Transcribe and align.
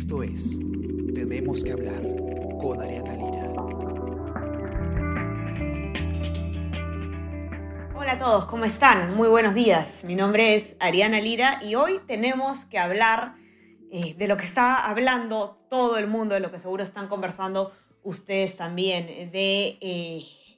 Esto 0.00 0.22
es 0.22 0.58
Tenemos 1.14 1.62
que 1.62 1.72
hablar 1.72 2.00
con 2.58 2.80
Ariana 2.80 3.12
Lira. 3.12 3.52
Hola 7.94 8.12
a 8.12 8.18
todos, 8.18 8.46
¿cómo 8.46 8.64
están? 8.64 9.14
Muy 9.14 9.28
buenos 9.28 9.54
días. 9.54 10.02
Mi 10.04 10.14
nombre 10.14 10.54
es 10.54 10.74
Ariana 10.80 11.20
Lira 11.20 11.60
y 11.62 11.74
hoy 11.74 12.00
tenemos 12.06 12.64
que 12.64 12.78
hablar 12.78 13.34
eh, 13.92 14.14
de 14.14 14.26
lo 14.26 14.38
que 14.38 14.46
está 14.46 14.88
hablando 14.88 15.54
todo 15.68 15.98
el 15.98 16.06
mundo, 16.06 16.34
de 16.34 16.40
lo 16.40 16.50
que 16.50 16.58
seguro 16.58 16.82
están 16.82 17.06
conversando 17.06 17.70
ustedes 18.02 18.56
también, 18.56 19.30
de 19.30 19.76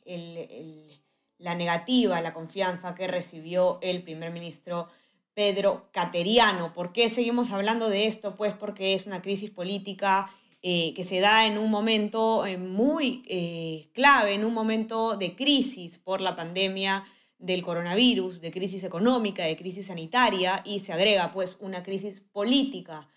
eh, 0.05 1.01
la 1.39 1.57
negativa, 1.57 2.21
la 2.21 2.33
confianza 2.33 2.95
que 2.95 3.09
recibió 3.09 3.81
el 3.83 4.05
primer 4.05 4.31
ministro 4.31 4.87
Pedro 5.35 5.89
Cateriano. 5.93 6.73
¿Por 6.73 6.93
qué 6.93 7.09
seguimos 7.11 7.51
hablando 7.51 7.89
de 7.89 8.07
esto? 8.07 8.35
Pues 8.37 8.53
porque 8.55 8.95
es 8.95 9.07
una 9.07 9.23
crisis 9.23 9.51
política 9.51 10.31
eh, 10.65 10.93
que 10.95 11.05
se 11.05 11.19
da 11.19 11.47
en 11.47 11.59
un 11.59 11.73
momento 11.73 12.47
eh, 12.47 12.57
muy 12.57 13.25
eh, 13.27 13.91
clave, 13.95 14.35
en 14.35 14.45
un 14.45 14.55
momento 14.55 15.17
de 15.17 15.35
crisis 15.35 15.99
por 15.99 16.21
la 16.21 16.37
pandemia 16.37 17.05
del 17.39 17.65
coronavirus, 17.65 18.41
de 18.41 18.53
crisis 18.53 18.85
económica, 18.85 19.45
de 19.45 19.57
crisis 19.57 19.89
sanitaria, 19.89 20.63
y 20.65 20.79
se 20.79 20.93
agrega 20.93 21.33
pues 21.33 21.57
una 21.59 21.83
crisis 21.83 22.21
política 22.21 23.09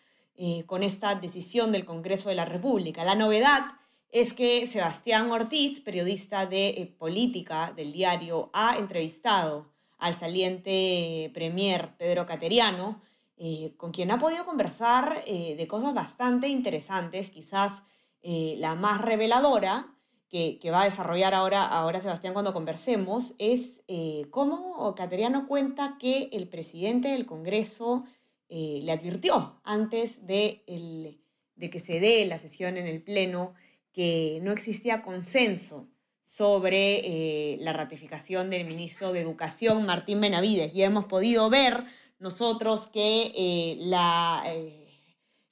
con 0.66 0.84
esta 0.84 1.16
decisión 1.16 1.72
del 1.72 1.86
Congreso 1.86 2.28
de 2.28 2.36
la 2.36 2.44
República. 2.44 3.06
La 3.06 3.16
novedad 3.16 3.68
es 4.10 4.34
que 4.34 4.68
Sebastián 4.68 5.32
Ortiz, 5.32 5.80
periodista 5.80 6.46
de 6.46 6.94
política 6.98 7.72
del 7.74 7.94
diario, 7.94 8.50
ha 8.52 8.78
entrevistado 8.78 9.75
al 9.98 10.14
saliente 10.14 11.32
premier 11.34 11.96
Pedro 11.98 12.26
Cateriano, 12.26 13.02
eh, 13.38 13.74
con 13.78 13.92
quien 13.92 14.12
ha 14.12 14.18
podido 14.18 14.46
conversar 14.46 15.24
eh, 15.26 15.56
de 15.58 15.68
cosas 15.68 15.94
bastante 15.94 16.48
interesantes, 16.48 17.30
quizás 17.30 17.84
eh, 18.22 18.56
la 18.60 18.76
más 18.76 19.02
reveladora 19.02 19.92
que, 20.30 20.60
va 20.70 20.82
a 20.82 20.86
desarrollar 20.86 21.34
ahora, 21.34 21.66
ahora 21.66 22.02
Sebastián 22.02 22.34
cuando 22.34 22.54
conversemos, 22.54 23.34
es 23.38 23.82
cómo 24.32 24.94
Cateriano 24.94 25.48
cuenta 25.48 25.96
que 25.98 26.28
el 26.34 26.50
presidente 26.50 27.08
del 27.08 27.26
Congreso 27.26 28.04
le 28.50 28.92
advirtió 28.92 29.62
antes 29.64 30.28
de, 30.28 30.66
de 31.56 31.70
que 31.70 31.80
se 31.80 32.02
dé 32.02 32.26
la 32.26 32.38
sesión 32.38 32.76
en 32.76 32.86
el 32.86 33.02
Pleno 33.02 33.54
que 33.94 34.40
no 34.44 34.52
existía 34.52 35.02
consenso 35.02 35.88
sobre 36.26 37.02
eh, 37.54 37.58
la 37.62 37.72
ratificación 37.72 38.50
del 38.50 38.66
ministro 38.66 39.14
de 39.14 39.22
Educación, 39.22 39.86
Martín 39.86 40.20
Benavides. 40.20 40.74
Y 40.74 40.82
hemos 40.82 41.06
podido 41.06 41.50
ver 41.50 41.86
nosotros 42.20 42.88
que 42.88 43.32
eh, 43.36 43.78
la, 43.80 44.42
eh, 44.48 44.88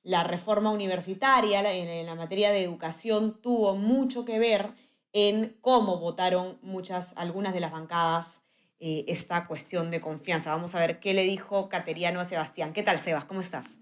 la, 0.01 0.23
reforma 0.23 0.71
universitaria 0.71 1.61
en, 1.71 2.05
la 2.05 2.16
materia 2.16 2.51
de 2.51 2.63
educación 2.63 3.39
tuvo 3.39 3.75
mucho 3.75 4.25
que 4.25 4.39
ver 4.39 4.71
en 5.13 5.55
cómo 5.61 5.99
votaron 5.99 6.57
muchas, 6.63 7.13
algunas 7.16 7.53
de 7.53 7.59
las 7.59 7.71
bancadas 7.71 8.39
esta 8.85 9.47
cuestión 9.47 9.91
de 9.91 10.01
confianza. 10.01 10.51
Vamos 10.53 10.75
a 10.75 10.79
ver 10.79 10.99
qué 10.99 11.13
le 11.13 11.23
dijo 11.23 11.69
Cateriano 11.69 12.19
a 12.19 12.25
Sebastián. 12.25 12.73
¿Qué 12.73 12.83
tal, 12.83 12.99
Sebas? 12.99 13.23
¿Cómo 13.23 13.39
estás? 13.39 13.77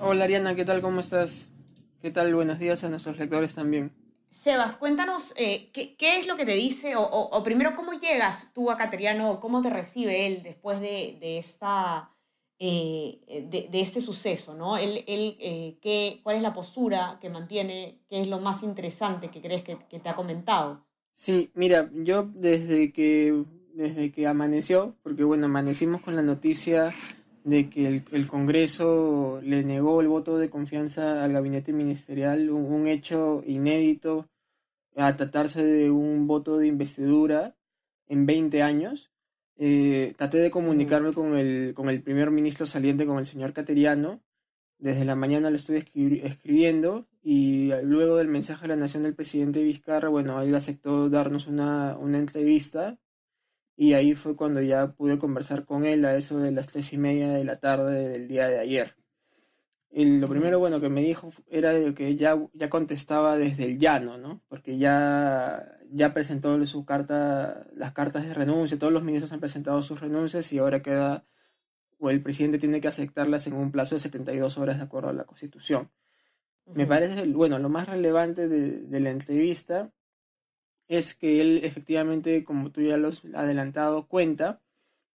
Hola, 0.00 0.24
Ariana, 0.24 0.54
¿qué 0.54 0.64
tal? 0.64 0.80
¿Cómo 0.80 1.00
estás? 1.00 1.50
¿Qué 2.00 2.10
tal? 2.10 2.34
Buenos 2.34 2.58
días 2.58 2.84
a 2.84 2.88
nuestros 2.88 3.18
lectores 3.18 3.54
también. 3.54 3.92
Sebas, 4.48 4.76
cuéntanos 4.76 5.34
eh, 5.36 5.68
¿qué, 5.74 6.18
es 6.18 6.26
lo 6.26 6.38
que 6.38 6.46
te 6.46 6.54
dice, 6.54 6.94
o, 6.96 7.42
primero, 7.42 7.74
¿cómo 7.74 7.92
llegas 7.92 8.50
tú 8.54 8.70
a 8.70 8.78
Cateriano, 8.78 9.40
cómo 9.40 9.60
te 9.60 9.68
recibe 9.68 10.26
él 10.26 10.42
después 10.42 10.80
de, 10.80 11.18
esta, 11.36 12.14
eh, 12.58 13.46
de, 13.46 13.68
este 13.78 14.00
suceso? 14.00 14.54
¿no? 14.54 14.78
Él, 14.78 15.04
eh, 15.06 15.76
¿qué, 15.82 16.20
¿Cuál 16.22 16.36
es 16.36 16.42
la 16.42 16.54
postura 16.54 17.18
que 17.20 17.28
mantiene? 17.28 17.98
¿Qué 18.08 18.22
es 18.22 18.28
lo 18.28 18.40
más 18.40 18.62
interesante 18.62 19.28
que 19.28 19.42
crees 19.42 19.62
que, 19.64 19.76
te 19.76 20.08
ha 20.08 20.14
comentado? 20.14 20.82
Sí, 21.12 21.50
mira, 21.52 21.90
yo 21.92 22.22
desde 22.22 22.90
que, 22.90 23.44
desde 23.74 24.10
que 24.10 24.26
amaneció, 24.26 24.94
porque 25.02 25.24
bueno, 25.24 25.44
amanecimos 25.44 26.00
con 26.00 26.16
la 26.16 26.22
noticia 26.22 26.90
de 27.44 27.68
que 27.68 28.02
el, 28.12 28.26
Congreso 28.26 29.40
le 29.42 29.62
negó 29.62 30.00
el 30.00 30.08
voto 30.08 30.38
de 30.38 30.48
confianza 30.48 31.22
al 31.22 31.32
gabinete 31.32 31.74
ministerial, 31.74 32.48
un, 32.48 32.86
hecho 32.86 33.42
inédito 33.46 34.26
a 34.98 35.16
tratarse 35.16 35.64
de 35.64 35.90
un 35.90 36.26
voto 36.26 36.58
de 36.58 36.66
investidura 36.66 37.56
en 38.08 38.26
20 38.26 38.62
años. 38.62 39.12
Eh, 39.56 40.14
traté 40.16 40.38
de 40.38 40.50
comunicarme 40.50 41.12
con 41.12 41.36
el, 41.36 41.72
con 41.74 41.88
el 41.88 42.02
primer 42.02 42.30
ministro 42.30 42.66
saliente, 42.66 43.06
con 43.06 43.18
el 43.18 43.26
señor 43.26 43.52
Cateriano. 43.52 44.20
Desde 44.78 45.04
la 45.04 45.16
mañana 45.16 45.50
lo 45.50 45.56
estoy 45.56 45.76
escribiendo 45.76 47.08
y 47.22 47.70
luego 47.82 48.16
del 48.16 48.28
mensaje 48.28 48.64
a 48.64 48.68
la 48.68 48.76
nación 48.76 49.02
del 49.02 49.14
presidente 49.14 49.62
Vizcarra, 49.62 50.08
bueno, 50.08 50.40
él 50.40 50.54
aceptó 50.54 51.08
darnos 51.10 51.48
una, 51.48 51.96
una 51.98 52.18
entrevista 52.18 52.98
y 53.76 53.94
ahí 53.94 54.14
fue 54.14 54.36
cuando 54.36 54.60
ya 54.60 54.92
pude 54.92 55.18
conversar 55.18 55.64
con 55.64 55.84
él 55.84 56.04
a 56.04 56.16
eso 56.16 56.38
de 56.38 56.52
las 56.52 56.68
tres 56.68 56.92
y 56.92 56.98
media 56.98 57.32
de 57.32 57.44
la 57.44 57.60
tarde 57.60 58.08
del 58.08 58.28
día 58.28 58.48
de 58.48 58.58
ayer. 58.58 58.97
Y 59.90 60.18
lo 60.18 60.28
primero, 60.28 60.58
bueno, 60.58 60.80
que 60.80 60.90
me 60.90 61.02
dijo 61.02 61.32
era 61.48 61.72
que 61.94 62.14
ya, 62.16 62.38
ya 62.52 62.68
contestaba 62.68 63.36
desde 63.36 63.64
el 63.64 63.78
llano, 63.78 64.18
¿no? 64.18 64.42
Porque 64.48 64.76
ya, 64.76 65.78
ya 65.90 66.12
presentó 66.12 66.64
su 66.66 66.84
carta, 66.84 67.66
las 67.74 67.92
cartas 67.92 68.26
de 68.26 68.34
renuncia, 68.34 68.78
todos 68.78 68.92
los 68.92 69.02
ministros 69.02 69.32
han 69.32 69.40
presentado 69.40 69.82
sus 69.82 70.00
renuncias 70.00 70.52
y 70.52 70.58
ahora 70.58 70.82
queda, 70.82 71.24
o 71.98 72.10
el 72.10 72.22
presidente 72.22 72.58
tiene 72.58 72.80
que 72.80 72.88
aceptarlas 72.88 73.46
en 73.46 73.54
un 73.54 73.72
plazo 73.72 73.94
de 73.94 74.00
72 74.00 74.58
horas 74.58 74.76
de 74.76 74.84
acuerdo 74.84 75.08
a 75.08 75.14
la 75.14 75.24
Constitución. 75.24 75.90
Me 76.66 76.86
parece, 76.86 77.26
bueno, 77.28 77.58
lo 77.58 77.70
más 77.70 77.88
relevante 77.88 78.46
de, 78.46 78.82
de 78.82 79.00
la 79.00 79.10
entrevista 79.10 79.90
es 80.86 81.14
que 81.14 81.40
él 81.40 81.60
efectivamente, 81.62 82.44
como 82.44 82.70
tú 82.70 82.82
ya 82.82 82.98
lo 82.98 83.08
has 83.08 83.24
adelantado, 83.34 84.06
cuenta 84.06 84.60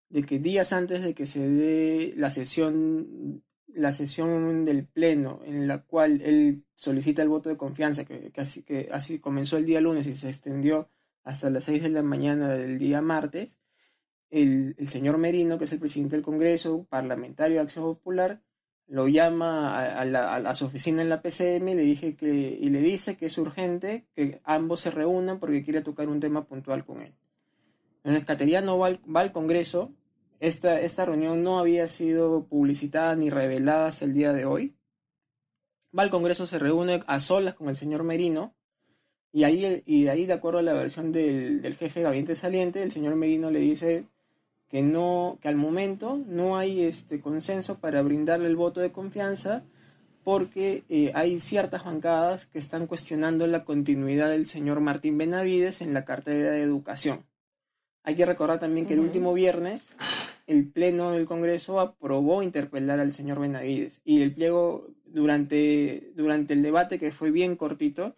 de 0.08 0.22
que 0.22 0.40
días 0.40 0.72
antes 0.72 1.02
de 1.02 1.14
que 1.14 1.26
se 1.26 1.48
dé 1.48 2.14
la 2.16 2.30
sesión, 2.30 3.44
la 3.74 3.92
sesión 3.92 4.64
del 4.64 4.86
Pleno, 4.86 5.40
en 5.44 5.68
la 5.68 5.82
cual 5.82 6.20
él 6.22 6.64
solicita 6.74 7.22
el 7.22 7.28
voto 7.28 7.48
de 7.48 7.56
confianza, 7.56 8.04
que, 8.04 8.32
así, 8.36 8.62
que 8.62 8.88
así 8.92 9.18
comenzó 9.18 9.56
el 9.56 9.66
día 9.66 9.80
lunes 9.80 10.06
y 10.06 10.14
se 10.14 10.28
extendió 10.28 10.88
hasta 11.22 11.50
las 11.50 11.64
6 11.64 11.82
de 11.82 11.88
la 11.90 12.02
mañana 12.02 12.50
del 12.50 12.78
día 12.78 13.00
martes, 13.00 13.60
el, 14.30 14.74
el 14.78 14.88
señor 14.88 15.18
Merino, 15.18 15.58
que 15.58 15.64
es 15.64 15.72
el 15.72 15.78
presidente 15.78 16.16
del 16.16 16.24
Congreso, 16.24 16.86
parlamentario 16.88 17.56
de 17.56 17.62
Acción 17.62 17.84
Popular, 17.84 18.42
lo 18.86 19.08
llama 19.08 19.82
a, 19.82 20.04
la, 20.04 20.36
a, 20.36 20.54
su 20.54 20.66
oficina 20.66 21.00
en 21.02 21.08
la 21.08 21.22
PCM 21.22 21.68
y 21.68 21.74
le, 21.74 21.82
dije 21.82 22.16
que, 22.16 22.28
y 22.60 22.68
le 22.68 22.80
dice 22.80 23.16
que 23.16 23.26
es 23.26 23.38
urgente 23.38 24.06
que 24.14 24.40
ambos 24.44 24.80
se 24.80 24.90
reúnan 24.90 25.38
porque 25.38 25.62
quiere 25.62 25.80
tocar 25.80 26.08
un 26.08 26.20
tema 26.20 26.44
puntual 26.44 26.84
con 26.84 27.00
él. 27.00 27.14
Entonces, 27.98 28.24
Cateriano 28.24 28.78
va 28.78 28.88
al, 28.88 29.00
va 29.14 29.20
al 29.20 29.32
Congreso. 29.32 29.92
Esta, 30.44 30.78
esta 30.78 31.06
reunión 31.06 31.42
no 31.42 31.58
había 31.58 31.88
sido 31.88 32.44
publicitada 32.44 33.16
ni 33.16 33.30
revelada 33.30 33.86
hasta 33.86 34.04
el 34.04 34.12
día 34.12 34.34
de 34.34 34.44
hoy. 34.44 34.76
Va 35.96 36.02
al 36.02 36.10
Congreso, 36.10 36.44
se 36.44 36.58
reúne 36.58 37.00
a 37.06 37.18
solas 37.18 37.54
con 37.54 37.70
el 37.70 37.76
señor 37.76 38.02
Merino. 38.02 38.54
Y, 39.32 39.44
ahí, 39.44 39.82
y 39.86 40.04
de 40.04 40.10
ahí, 40.10 40.26
de 40.26 40.34
acuerdo 40.34 40.58
a 40.58 40.62
la 40.62 40.74
versión 40.74 41.12
del, 41.12 41.62
del 41.62 41.74
jefe 41.74 42.00
de 42.00 42.04
gabinete 42.04 42.36
saliente, 42.36 42.82
el 42.82 42.92
señor 42.92 43.16
Merino 43.16 43.50
le 43.50 43.58
dice 43.58 44.04
que 44.68 44.82
no 44.82 45.38
que 45.40 45.48
al 45.48 45.56
momento 45.56 46.20
no 46.26 46.58
hay 46.58 46.82
este 46.82 47.22
consenso 47.22 47.78
para 47.78 48.02
brindarle 48.02 48.48
el 48.48 48.56
voto 48.56 48.80
de 48.80 48.92
confianza 48.92 49.64
porque 50.24 50.84
eh, 50.90 51.10
hay 51.14 51.38
ciertas 51.38 51.84
bancadas 51.84 52.44
que 52.44 52.58
están 52.58 52.86
cuestionando 52.86 53.46
la 53.46 53.64
continuidad 53.64 54.28
del 54.28 54.44
señor 54.44 54.80
Martín 54.80 55.16
Benavides 55.16 55.80
en 55.80 55.94
la 55.94 56.04
cartera 56.04 56.50
de 56.50 56.60
educación. 56.60 57.24
Hay 58.02 58.16
que 58.16 58.26
recordar 58.26 58.58
también 58.58 58.86
que 58.86 58.92
el 58.92 59.00
último 59.00 59.32
viernes 59.32 59.96
el 60.46 60.70
Pleno 60.70 61.10
del 61.10 61.24
Congreso 61.24 61.80
aprobó 61.80 62.42
interpelar 62.42 63.00
al 63.00 63.12
señor 63.12 63.40
Benavides 63.40 64.02
y 64.04 64.22
el 64.22 64.32
pliego 64.32 64.88
durante, 65.06 66.12
durante 66.14 66.54
el 66.54 66.62
debate, 66.62 66.98
que 66.98 67.12
fue 67.12 67.30
bien 67.30 67.56
cortito, 67.56 68.16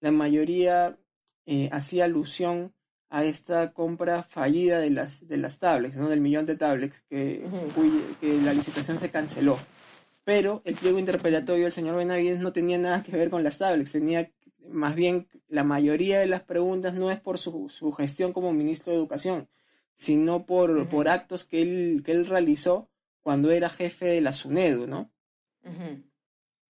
la 0.00 0.12
mayoría 0.12 0.98
eh, 1.46 1.68
hacía 1.72 2.04
alusión 2.04 2.72
a 3.10 3.24
esta 3.24 3.72
compra 3.72 4.22
fallida 4.22 4.78
de 4.78 4.90
las, 4.90 5.26
de 5.26 5.38
las 5.38 5.58
tablets, 5.58 5.96
¿no? 5.96 6.08
del 6.08 6.20
millón 6.20 6.46
de 6.46 6.56
tablets, 6.56 7.00
que, 7.08 7.44
que 8.20 8.40
la 8.42 8.52
licitación 8.52 8.98
se 8.98 9.10
canceló. 9.10 9.58
Pero 10.24 10.60
el 10.66 10.74
pliego 10.74 10.98
interpelatorio 10.98 11.64
del 11.64 11.72
señor 11.72 11.96
Benavides 11.96 12.38
no 12.38 12.52
tenía 12.52 12.76
nada 12.76 13.02
que 13.02 13.16
ver 13.16 13.30
con 13.30 13.42
las 13.42 13.56
tablets, 13.56 13.92
tenía 13.92 14.30
más 14.68 14.94
bien 14.94 15.26
la 15.48 15.64
mayoría 15.64 16.18
de 16.18 16.26
las 16.26 16.42
preguntas 16.42 16.92
no 16.92 17.10
es 17.10 17.18
por 17.18 17.38
su, 17.38 17.70
su 17.70 17.92
gestión 17.92 18.34
como 18.34 18.52
ministro 18.52 18.92
de 18.92 18.98
Educación, 18.98 19.48
sino 19.98 20.46
por, 20.46 20.88
por 20.88 21.08
actos 21.08 21.44
que 21.44 21.60
él, 21.60 22.02
que 22.04 22.12
él 22.12 22.26
realizó 22.26 22.88
cuando 23.20 23.50
era 23.50 23.68
jefe 23.68 24.06
de 24.06 24.20
la 24.20 24.30
SUNEDU, 24.30 24.86
¿no? 24.86 25.10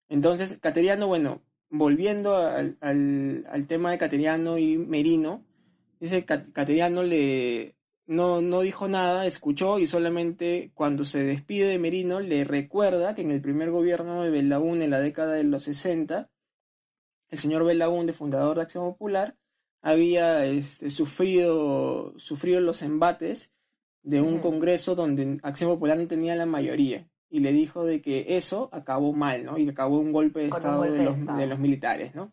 Entonces, 0.08 0.58
Cateriano, 0.58 1.06
bueno, 1.06 1.42
volviendo 1.68 2.36
al, 2.36 2.78
al, 2.80 3.46
al 3.50 3.66
tema 3.66 3.90
de 3.90 3.98
Cateriano 3.98 4.56
y 4.56 4.78
Merino, 4.78 5.44
Dice 6.00 6.24
Cateriano 6.24 7.02
le, 7.02 7.74
no, 8.06 8.40
no 8.40 8.60
dijo 8.60 8.86
nada, 8.86 9.26
escuchó 9.26 9.80
y 9.80 9.86
solamente 9.86 10.70
cuando 10.74 11.04
se 11.04 11.24
despide 11.24 11.66
de 11.66 11.78
Merino 11.78 12.20
le 12.20 12.44
recuerda 12.44 13.14
que 13.14 13.22
en 13.22 13.32
el 13.32 13.42
primer 13.42 13.70
gobierno 13.70 14.22
de 14.22 14.30
Belaún 14.30 14.80
en 14.80 14.90
la 14.90 15.00
década 15.00 15.34
de 15.34 15.42
los 15.42 15.64
60, 15.64 16.30
el 17.30 17.38
señor 17.38 17.64
Belaún, 17.64 18.12
fundador 18.12 18.56
de 18.56 18.62
Acción 18.62 18.84
Popular, 18.84 19.34
había 19.82 20.44
este, 20.44 20.90
sufrido, 20.90 22.14
sufrido 22.18 22.60
los 22.60 22.82
embates 22.82 23.52
de 24.02 24.20
un 24.20 24.38
congreso 24.38 24.94
donde 24.94 25.38
Acción 25.42 25.70
Popular 25.70 25.98
no 25.98 26.06
tenía 26.06 26.34
la 26.36 26.46
mayoría 26.46 27.08
y 27.30 27.40
le 27.40 27.52
dijo 27.52 27.84
de 27.84 28.00
que 28.00 28.36
eso 28.36 28.70
acabó 28.72 29.12
mal, 29.12 29.44
¿no? 29.44 29.58
Y 29.58 29.68
acabó 29.68 29.98
un 29.98 30.12
golpe 30.12 30.40
de, 30.40 30.46
estado, 30.46 30.82
de 30.82 31.02
los, 31.02 31.36
de 31.36 31.46
los, 31.46 31.58
militares, 31.58 32.14
¿no? 32.14 32.32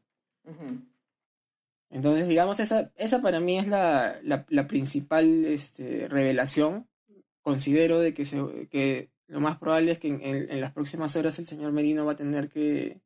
Entonces, 1.90 2.28
digamos, 2.28 2.60
esa, 2.60 2.92
esa 2.96 3.22
para 3.22 3.40
mí 3.40 3.58
es 3.58 3.68
la, 3.68 4.20
la, 4.24 4.68
principal 4.68 5.46
este, 5.46 6.08
revelación. 6.08 6.88
Considero 7.42 8.00
de 8.00 8.14
que, 8.14 8.26
se, 8.26 8.68
que 8.70 9.12
lo 9.28 9.40
más 9.40 9.58
probable 9.58 9.92
es 9.92 10.00
que 10.00 10.08
en, 10.08 10.22
en, 10.24 10.62
las 10.62 10.72
próximas 10.72 11.16
horas 11.16 11.38
el 11.40 11.46
señor 11.46 11.72
Merino 11.72 12.06
va 12.06 12.14
a 12.14 12.18
tener 12.18 12.50
que, 12.50 13.02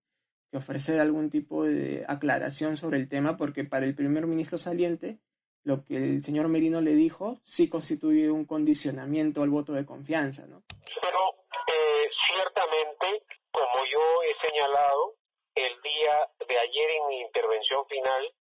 que, 0.51 0.57
ofrecer 0.57 0.99
algún 0.99 1.29
tipo 1.29 1.63
de 1.63 2.05
aclaración 2.07 2.77
sobre 2.77 2.97
el 2.97 3.09
tema, 3.09 3.37
porque 3.37 3.63
para 3.63 3.85
el 3.85 3.95
primer 3.95 4.27
ministro 4.27 4.57
saliente, 4.57 5.19
lo 5.63 5.83
que 5.83 5.97
el 5.97 6.21
señor 6.23 6.47
Merino 6.47 6.81
le 6.81 6.91
dijo 6.91 7.37
sí 7.43 7.69
constituye 7.69 8.31
un 8.31 8.45
condicionamiento 8.45 9.43
al 9.43 9.49
voto 9.49 9.73
de 9.73 9.85
confianza, 9.85 10.47
¿no? 10.47 10.63
Pero 11.01 11.21
eh, 11.67 12.09
ciertamente, 12.27 13.23
como 13.51 13.85
yo 13.85 14.23
he 14.23 14.47
señalado 14.47 15.15
el 15.55 15.81
día 15.81 16.29
de 16.47 16.57
ayer 16.57 16.89
en 16.91 17.07
mi 17.07 17.21
intervención 17.21 17.85
final, 17.87 18.33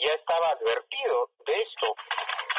ya 0.00 0.14
estaba 0.14 0.50
advertido 0.50 1.30
de 1.46 1.62
esto 1.62 1.94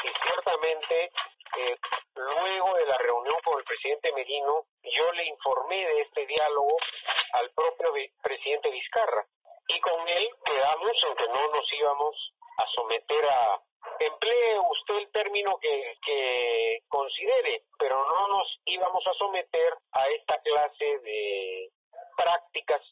y 0.04 0.08
ciertamente 0.22 1.10
eh, 1.58 1.76
luego 2.14 2.74
de 2.76 2.86
la 2.86 2.98
reunión 2.98 3.36
con 3.44 3.58
el 3.58 3.64
presidente 3.64 4.12
Merino 4.12 4.66
yo 4.82 5.12
le 5.12 5.26
informé 5.26 5.86
de 5.86 6.00
este 6.02 6.26
diálogo 6.26 6.76
al 7.34 7.50
propio 7.50 7.92
presidente 8.22 8.70
Vizcarra 8.70 9.26
y 9.68 9.80
con 9.80 10.08
él 10.08 10.28
quedamos 10.44 10.96
en 11.08 11.16
que 11.16 11.28
no 11.28 11.48
nos 11.48 11.72
íbamos 11.72 12.34
a 12.58 12.66
someter 12.74 13.24
a 13.26 13.60
emplee 14.00 14.58
usted 14.70 14.96
el 14.96 15.10
término 15.12 15.58
que, 15.58 15.98
que 16.04 16.82
considere, 16.88 17.64
pero 17.78 17.96
no 18.06 18.28
nos 18.28 18.60
íbamos 18.64 19.06
a 19.06 19.12
someter 19.14 19.74
a 19.92 20.08
esta 20.08 20.40
clase 20.40 20.98
de 21.00 21.70
prácticas. 22.16 22.82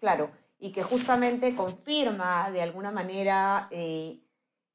claro 0.00 0.30
y 0.62 0.70
que 0.70 0.84
justamente 0.84 1.56
confirma 1.56 2.48
de 2.52 2.62
alguna 2.62 2.92
manera 2.92 3.66
eh, 3.72 4.20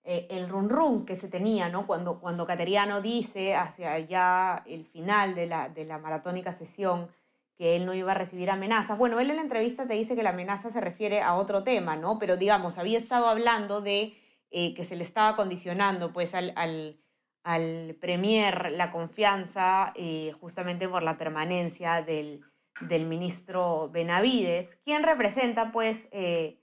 eh, 0.04 0.28
el 0.30 0.50
run 0.50 0.70
run 0.70 1.06
que 1.06 1.16
se 1.16 1.30
tenía, 1.30 1.70
¿no? 1.70 1.88
Cuando, 1.88 2.20
cuando 2.20 2.46
Cateriano 2.46 3.00
dice 3.00 3.56
hacia 3.56 3.98
ya 4.00 4.64
el 4.66 4.86
final 4.86 5.34
de 5.34 5.46
la, 5.46 5.70
de 5.70 5.86
la 5.86 5.98
maratónica 5.98 6.52
sesión 6.52 7.10
que 7.58 7.76
él 7.76 7.86
no 7.86 7.94
iba 7.94 8.12
a 8.12 8.16
recibir 8.16 8.50
amenazas. 8.50 8.98
Bueno, 8.98 9.20
él 9.20 9.30
en 9.30 9.38
la 9.38 9.42
entrevista 9.42 9.88
te 9.88 9.96
dice 9.96 10.16
que 10.16 10.24
la 10.24 10.30
amenaza 10.30 10.70
se 10.70 10.82
refiere 10.82 11.22
a 11.22 11.36
otro 11.36 11.64
tema, 11.64 11.96
¿no? 11.96 12.20
Pero 12.20 12.38
digamos, 12.38 12.78
había 12.78 13.00
estado 13.00 13.28
hablando 13.28 13.82
de 13.82 14.14
eh, 14.52 14.74
que 14.76 14.86
se 14.86 14.96
le 14.96 15.04
estaba 15.04 15.36
condicionando 15.36 16.14
pues 16.14 16.34
al, 16.34 16.54
al, 16.56 17.00
al 17.44 17.98
Premier 18.00 18.72
la 18.72 18.92
confianza 18.92 19.94
justamente 20.40 20.88
por 20.88 21.04
la 21.04 21.18
permanencia 21.18 22.02
del, 22.02 22.44
del 22.82 23.06
ministro 23.06 23.90
Benavides, 23.90 24.78
quien 24.84 25.04
representa 25.04 25.72
pues 25.72 26.08
eh, 26.12 26.62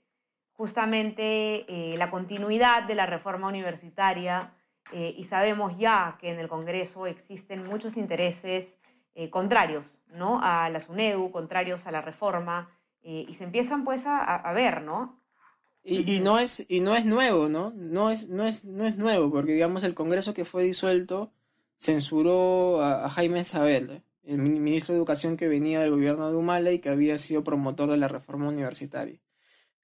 justamente 0.53 1.65
eh, 1.67 1.97
la 1.97 2.09
continuidad 2.09 2.83
de 2.83 2.95
la 2.95 3.05
reforma 3.05 3.47
universitaria 3.47 4.53
eh, 4.91 5.13
y 5.17 5.25
sabemos 5.25 5.77
ya 5.77 6.17
que 6.19 6.29
en 6.29 6.39
el 6.39 6.47
Congreso 6.47 7.07
existen 7.07 7.65
muchos 7.65 7.97
intereses 7.97 8.75
contrarios 9.31 9.97
¿no? 10.13 10.39
a 10.41 10.69
la 10.69 10.79
SUNEDU, 10.79 11.31
contrarios 11.31 11.87
a 11.87 11.91
la 11.91 12.01
reforma 12.01 12.69
y 13.01 13.33
se 13.35 13.43
empiezan 13.43 13.83
pues 13.83 14.03
a, 14.05 14.51
ver, 14.53 14.81
¿no? 14.81 15.21
Y, 15.83 16.19
no 16.19 16.39
es, 16.39 16.65
y 16.67 16.79
no 16.79 16.95
es 16.95 17.05
nuevo, 17.05 17.47
¿no? 17.47 17.71
No 17.75 18.09
es, 18.09 18.29
no, 18.29 18.45
es, 18.45 18.65
no 18.65 18.85
es 18.85 18.97
nuevo, 18.97 19.29
porque 19.29 19.53
digamos 19.53 19.83
el 19.83 19.93
Congreso 19.93 20.33
que 20.33 20.43
fue 20.43 20.63
disuelto 20.63 21.31
censuró 21.77 22.81
a, 22.81 23.05
a 23.05 23.09
Jaime 23.11 23.41
Isabel 23.41 24.03
el 24.25 24.37
ministro 24.39 24.93
de 24.93 24.99
Educación 24.99 25.37
que 25.37 25.47
venía 25.47 25.79
del 25.79 25.91
gobierno 25.91 26.29
de 26.29 26.37
Humala 26.37 26.71
y 26.71 26.79
que 26.79 26.89
había 26.89 27.17
sido 27.17 27.43
promotor 27.43 27.89
de 27.91 27.97
la 27.97 28.07
reforma 28.07 28.47
universitaria. 28.47 29.19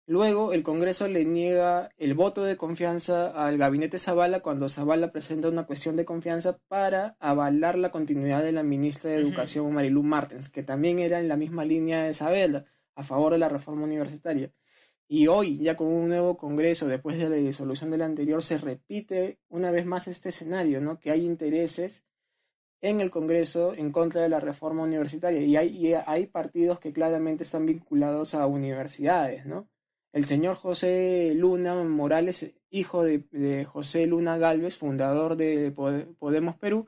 Luego, 0.08 0.52
el 0.52 0.64
Congreso 0.64 1.08
le 1.08 1.24
niega 1.26 1.90
el 1.98 2.16
voto 2.16 2.44
de 2.44 2.58
confianza 2.58 3.28
al 3.46 3.58
gabinete 3.58 4.00
Zavala 4.00 4.42
cuando 4.42 4.68
Zavala 4.68 5.12
presenta 5.12 5.48
una 5.48 5.66
cuestión 5.66 5.96
de 5.96 6.06
confianza 6.06 6.58
para 6.68 7.16
avalar 7.20 7.78
la 7.78 7.92
continuidad 7.92 8.44
de 8.44 8.52
la 8.52 8.64
ministra 8.64 9.12
de 9.12 9.18
Educación, 9.18 9.74
Marilu 9.74 10.04
Martens, 10.04 10.50
que 10.50 10.64
también 10.64 11.00
era 11.00 11.20
en 11.20 11.28
la 11.28 11.38
misma 11.38 11.66
línea 11.66 12.04
de 12.04 12.12
Isabela, 12.12 12.66
a 12.96 13.04
favor 13.04 13.32
de 13.32 13.38
la 13.38 13.50
reforma 13.50 13.84
universitaria. 13.84 14.52
Y 15.08 15.28
hoy, 15.28 15.58
ya 15.60 15.76
con 15.76 15.88
un 15.88 16.08
nuevo 16.08 16.38
Congreso, 16.38 16.88
después 16.88 17.18
de 17.18 17.30
la 17.30 17.36
disolución 17.36 17.92
del 17.92 18.02
anterior, 18.02 18.42
se 18.42 18.58
repite 18.58 19.40
una 19.50 19.70
vez 19.70 19.86
más 19.86 20.08
este 20.08 20.30
escenario, 20.30 20.82
¿no? 20.82 21.00
Que 21.00 21.12
hay 21.12 21.26
intereses 21.26 22.06
en 22.82 23.02
el 23.02 23.12
Congreso 23.12 23.74
en 23.76 23.92
contra 23.92 24.22
de 24.22 24.30
la 24.30 24.40
reforma 24.40 24.84
universitaria 24.84 25.42
y 25.42 25.56
hay, 25.56 25.94
hay 26.06 26.28
partidos 26.28 26.80
que 26.80 26.92
claramente 26.94 27.44
están 27.44 27.66
vinculados 27.66 28.34
a 28.34 28.48
universidades, 28.48 29.46
¿no? 29.46 29.70
El 30.14 30.26
señor 30.26 30.56
José 30.56 31.34
Luna 31.36 31.76
Morales, 31.84 32.56
hijo 32.70 33.04
de, 33.04 33.66
José 33.66 34.08
Luna 34.08 34.38
Galvez, 34.38 34.78
fundador 34.78 35.38
de 35.38 35.72
Podemos 36.20 36.58
Perú, 36.58 36.88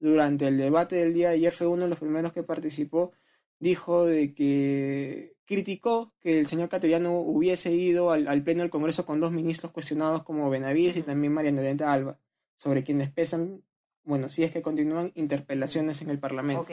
durante 0.00 0.48
el 0.48 0.58
debate 0.58 0.96
del 0.96 1.14
día 1.14 1.28
de 1.28 1.36
ayer 1.36 1.52
fue 1.52 1.66
uno 1.66 1.84
de 1.84 1.88
los 1.88 1.98
primeros 1.98 2.32
que 2.32 2.42
participó, 2.42 3.12
dijo 3.58 4.04
de 4.04 4.34
que 4.34 5.36
criticó 5.44 6.12
que 6.20 6.38
el 6.38 6.46
señor 6.46 6.68
Cateriano 6.68 7.18
hubiese 7.18 7.72
ido 7.72 8.10
al, 8.10 8.42
pleno 8.42 8.62
del 8.62 8.70
Congreso 8.70 9.06
con 9.06 9.18
dos 9.18 9.32
ministros 9.32 9.72
cuestionados 9.72 10.22
como 10.22 10.50
Benavides 10.50 10.98
y 10.98 11.02
también 11.02 11.32
María 11.32 11.52
Norenta 11.52 11.90
Alba, 11.90 12.18
sobre 12.54 12.84
quienes 12.84 13.10
pesan 13.10 13.62
bueno, 14.04 14.30
si 14.30 14.42
es 14.42 14.50
que 14.50 14.62
continúan 14.62 15.12
interpelaciones 15.16 16.00
en 16.00 16.08
el 16.08 16.18
Parlamento. 16.18 16.66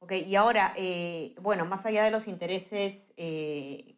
Ok. 0.00 0.12
Y 0.26 0.36
ahora, 0.36 0.72
eh, 0.76 1.34
bueno, 1.42 1.66
más 1.66 1.84
allá 1.84 2.02
de 2.02 2.10
los 2.10 2.26
intereses 2.28 3.12
eh, 3.18 3.96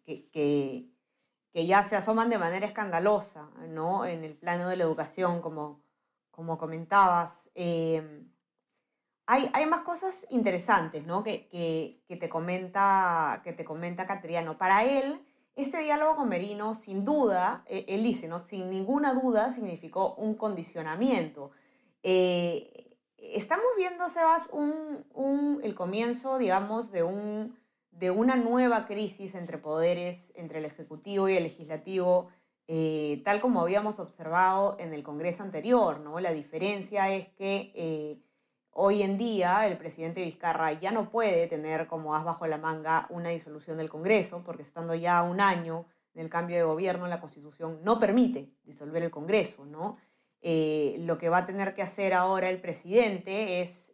que, 1.52 1.66
ya 1.66 1.82
se 1.88 1.96
asoman 1.96 2.30
de 2.30 2.38
manera 2.38 2.66
escandalosa, 2.66 3.50
¿no? 3.68 4.04
En 4.04 4.24
el 4.24 4.36
plano 4.36 4.68
de 4.68 4.76
la 4.76 4.84
educación, 4.84 5.40
como, 5.40 5.82
como 6.30 6.58
comentabas, 6.58 7.50
eh, 7.54 8.24
hay, 9.26 9.50
hay, 9.52 9.66
más 9.66 9.82
cosas 9.82 10.26
interesantes, 10.30 11.06
¿no? 11.06 11.22
Que, 11.22 11.48
que, 11.48 12.16
te 12.16 12.28
comenta, 12.28 13.40
que 13.44 13.52
te 13.52 13.64
comenta 13.64 14.06
Catriano. 14.06 14.58
Para 14.58 14.84
él, 14.84 15.24
ese 15.54 15.80
diálogo 15.82 16.16
con 16.16 16.28
Merino, 16.28 16.74
sin 16.74 17.04
duda, 17.04 17.62
él 17.66 18.02
dice, 18.02 18.26
¿no? 18.26 18.40
Sin 18.40 18.70
ninguna 18.70 19.14
duda, 19.14 19.52
significó 19.52 20.14
un 20.14 20.34
condicionamiento. 20.34 21.52
Eh, 22.02 22.96
estamos 23.18 23.66
viendo, 23.76 24.08
Sebas, 24.08 24.48
un, 24.52 25.60
el 25.62 25.74
comienzo, 25.74 26.38
digamos, 26.38 26.90
de, 26.90 27.02
un, 27.02 27.56
de 27.90 28.10
una 28.10 28.36
nueva 28.36 28.86
crisis 28.86 29.34
entre 29.34 29.58
poderes, 29.58 30.32
entre 30.36 30.58
el 30.58 30.64
Ejecutivo 30.64 31.28
y 31.28 31.36
el 31.36 31.42
Legislativo, 31.42 32.28
eh, 32.68 33.20
tal 33.24 33.40
como 33.40 33.60
habíamos 33.60 33.98
observado 33.98 34.76
en 34.78 34.94
el 34.94 35.02
Congreso 35.02 35.42
anterior, 35.42 36.00
¿no? 36.00 36.20
La 36.20 36.32
diferencia 36.32 37.12
es 37.12 37.28
que 37.30 37.72
eh, 37.74 38.22
hoy 38.70 39.02
en 39.02 39.18
día 39.18 39.66
el 39.66 39.76
presidente 39.76 40.22
Vizcarra 40.22 40.72
ya 40.74 40.92
no 40.92 41.10
puede 41.10 41.48
tener 41.48 41.88
como 41.88 42.14
as 42.14 42.24
bajo 42.24 42.46
la 42.46 42.58
manga 42.58 43.06
una 43.10 43.30
disolución 43.30 43.76
del 43.76 43.88
Congreso, 43.88 44.42
porque 44.44 44.62
estando 44.62 44.94
ya 44.94 45.22
un 45.22 45.40
año 45.40 45.86
del 46.14 46.30
cambio 46.30 46.56
de 46.58 46.62
gobierno, 46.62 47.08
la 47.08 47.20
Constitución 47.20 47.80
no 47.82 47.98
permite 47.98 48.52
disolver 48.62 49.02
el 49.02 49.10
Congreso, 49.10 49.64
¿no? 49.64 49.96
Eh, 50.40 50.96
lo 51.00 51.18
que 51.18 51.28
va 51.28 51.38
a 51.38 51.46
tener 51.46 51.74
que 51.74 51.82
hacer 51.82 52.14
ahora 52.14 52.50
el 52.50 52.60
presidente 52.60 53.60
es 53.60 53.92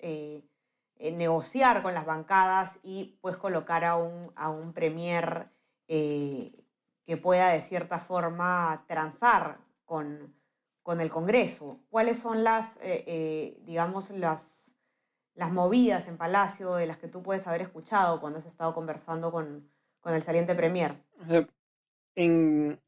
eh, 0.98 1.08
eh, 1.08 1.12
negociar 1.12 1.82
con 1.82 1.94
las 1.94 2.06
bancadas 2.06 2.78
y 2.82 3.18
pues 3.20 3.36
colocar 3.36 3.84
a 3.84 3.96
un, 3.96 4.32
a 4.36 4.50
un 4.50 4.72
premier 4.72 5.48
que 5.86 7.16
pueda 7.22 7.50
de 7.50 7.62
cierta 7.62 8.00
forma 8.00 8.84
transar 8.88 9.58
con, 9.84 10.34
con 10.82 11.00
el 11.00 11.10
Congreso. 11.10 11.78
¿Cuáles 11.90 12.18
son 12.18 12.42
las, 12.42 12.80
digamos, 13.64 14.10
las, 14.10 14.72
las 15.34 15.52
movidas 15.52 16.08
en 16.08 16.16
Palacio 16.16 16.74
de 16.74 16.88
las 16.88 16.98
que 16.98 17.06
tú 17.06 17.22
puedes 17.22 17.46
haber 17.46 17.62
escuchado 17.62 18.20
cuando 18.20 18.40
has 18.40 18.46
estado 18.46 18.74
conversando 18.74 19.30
con, 19.30 19.70
con 20.00 20.12
el 20.12 20.24
saliente 20.24 20.56
premier? 20.56 21.00
En, 22.16 22.80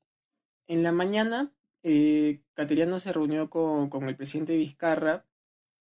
en 0.67 0.83
la 0.83 0.91
mañana 0.91 1.53
eh, 1.83 2.43
Cateriano 2.55 2.99
se 2.99 3.13
reunió 3.13 3.49
con, 3.51 3.91
el 4.09 4.17
presidente 4.17 4.57
Vizcarra 4.57 5.25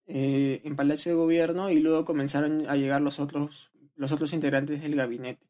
eh, 0.08 0.62
en 0.64 0.76
Palacio 0.76 1.12
de 1.12 1.18
Gobierno 1.18 1.70
y 1.70 1.80
luego 1.80 2.06
comenzaron 2.06 2.68
a 2.68 2.76
llegar 2.76 3.02
los 3.02 3.20
otros, 3.20 3.72
los 3.96 4.12
otros 4.12 4.34
integrantes 4.34 4.82
del 4.82 4.96
gabinete. 4.96 5.48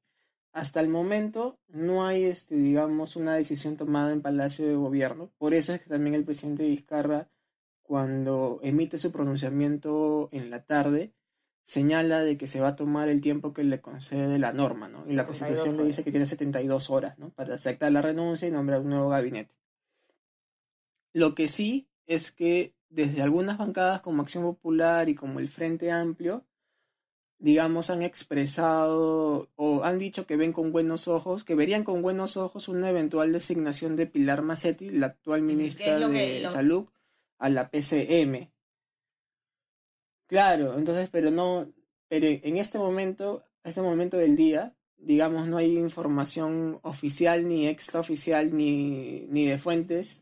Hasta 0.51 0.79
el 0.79 0.89
momento 0.89 1.59
no 1.67 2.05
hay, 2.05 2.23
este, 2.23 2.55
digamos, 2.55 3.15
una 3.15 3.35
decisión 3.35 3.77
tomada 3.77 4.11
en 4.11 4.21
Palacio 4.21 4.67
de 4.67 4.75
Gobierno. 4.75 5.31
Por 5.37 5.53
eso 5.53 5.73
es 5.73 5.81
que 5.81 5.89
también 5.89 6.15
el 6.15 6.25
presidente 6.25 6.67
Vizcarra 6.67 7.29
cuando 7.83 8.59
emite 8.63 8.97
su 8.97 9.11
pronunciamiento 9.11 10.29
en 10.31 10.49
la 10.49 10.65
tarde, 10.65 11.13
señala 11.63 12.21
de 12.21 12.37
que 12.37 12.47
se 12.47 12.59
va 12.59 12.69
a 12.69 12.75
tomar 12.75 13.07
el 13.07 13.21
tiempo 13.21 13.53
que 13.53 13.63
le 13.63 13.81
concede 13.81 14.39
la 14.39 14.51
norma, 14.51 14.89
¿no? 14.89 15.05
Y 15.07 15.13
la 15.13 15.25
Constitución 15.25 15.77
le 15.77 15.85
dice 15.85 16.03
que 16.03 16.11
tiene 16.11 16.25
72 16.25 16.89
horas, 16.89 17.19
¿no? 17.19 17.29
Para 17.29 17.55
aceptar 17.55 17.91
la 17.91 18.01
renuncia 18.01 18.47
y 18.47 18.51
nombrar 18.51 18.81
un 18.81 18.89
nuevo 18.89 19.09
gabinete. 19.09 19.55
Lo 21.13 21.35
que 21.35 21.47
sí 21.47 21.89
es 22.05 22.31
que 22.31 22.76
desde 22.89 23.21
algunas 23.21 23.57
bancadas 23.57 24.01
como 24.01 24.21
Acción 24.21 24.43
Popular 24.43 25.09
y 25.09 25.15
como 25.15 25.39
el 25.39 25.47
Frente 25.47 25.91
Amplio, 25.91 26.45
digamos, 27.39 27.89
han 27.89 28.01
expresado 28.01 29.49
o 29.55 29.83
han 29.83 29.97
dicho 29.97 30.25
que 30.25 30.37
ven 30.37 30.53
con 30.53 30.71
buenos 30.71 31.07
ojos, 31.07 31.43
que 31.43 31.55
verían 31.55 31.83
con 31.83 32.01
buenos 32.01 32.37
ojos 32.37 32.67
una 32.67 32.89
eventual 32.89 33.31
designación 33.31 33.95
de 33.95 34.07
Pilar 34.07 34.41
Macetti, 34.41 34.89
la 34.89 35.07
actual 35.07 35.41
ministra 35.41 35.99
de 35.99 36.47
Salud, 36.47 36.87
a 37.37 37.49
la 37.49 37.69
PCM. 37.69 38.49
Claro, 40.27 40.77
entonces, 40.77 41.09
pero 41.11 41.31
no, 41.31 41.71
pero 42.07 42.27
en 42.27 42.57
este 42.57 42.79
momento, 42.79 43.45
este 43.63 43.81
momento 43.81 44.17
del 44.17 44.35
día, 44.35 44.75
digamos, 44.97 45.47
no 45.47 45.57
hay 45.57 45.77
información 45.77 46.79
oficial, 46.81 47.47
ni 47.47 47.67
extraoficial, 47.67 48.55
ni, 48.55 49.27
ni 49.29 49.45
de 49.45 49.57
fuentes 49.57 50.21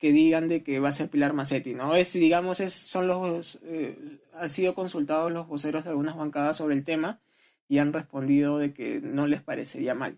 que 0.00 0.12
digan 0.12 0.48
de 0.48 0.62
que 0.62 0.80
va 0.80 0.88
a 0.88 0.92
ser 0.92 1.10
Pilar 1.10 1.34
Macetti, 1.34 1.74
¿no? 1.74 1.94
Es, 1.94 2.14
digamos, 2.14 2.58
es, 2.60 2.72
son 2.72 3.06
los, 3.06 3.60
eh, 3.64 3.98
han 4.32 4.48
sido 4.48 4.74
consultados 4.74 5.30
los 5.30 5.46
voceros 5.46 5.84
de 5.84 5.90
algunas 5.90 6.16
bancadas 6.16 6.56
sobre 6.56 6.74
el 6.74 6.84
tema 6.84 7.20
y 7.68 7.78
han 7.78 7.92
respondido 7.92 8.56
de 8.58 8.72
que 8.72 9.00
no 9.02 9.26
les 9.26 9.42
parecería 9.42 9.94
mal. 9.94 10.16